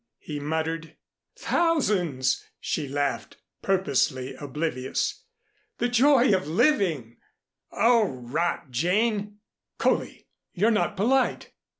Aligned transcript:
he 0.17 0.39
muttered. 0.39 0.97
"Thousands," 1.37 2.43
she 2.59 2.87
laughed, 2.87 3.37
purposely 3.61 4.33
oblivious. 4.33 5.25
"The 5.77 5.89
joy 5.89 6.35
of 6.35 6.47
living" 6.47 7.17
"Oh, 7.71 8.07
rot, 8.07 8.71
Jane!" 8.71 9.37
"Coley! 9.77 10.25
You're 10.53 10.71
not 10.71 10.97
polite!" 10.97 11.51